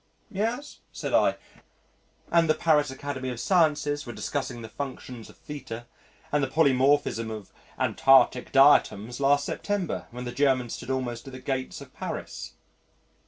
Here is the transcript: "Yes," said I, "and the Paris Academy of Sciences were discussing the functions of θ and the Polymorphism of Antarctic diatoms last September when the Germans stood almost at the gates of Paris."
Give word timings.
"Yes," 0.31 0.79
said 0.91 1.13
I, 1.13 1.35
"and 2.31 2.49
the 2.49 2.55
Paris 2.55 2.89
Academy 2.89 3.29
of 3.29 3.39
Sciences 3.39 4.03
were 4.03 4.13
discussing 4.13 4.63
the 4.63 4.67
functions 4.67 5.29
of 5.29 5.37
θ 5.45 5.85
and 6.31 6.43
the 6.43 6.47
Polymorphism 6.47 7.29
of 7.29 7.51
Antarctic 7.77 8.51
diatoms 8.51 9.19
last 9.19 9.45
September 9.45 10.07
when 10.09 10.23
the 10.25 10.31
Germans 10.31 10.73
stood 10.73 10.89
almost 10.89 11.27
at 11.27 11.33
the 11.33 11.39
gates 11.39 11.81
of 11.81 11.93
Paris." 11.93 12.53